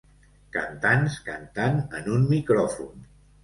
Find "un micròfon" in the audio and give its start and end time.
2.17-3.09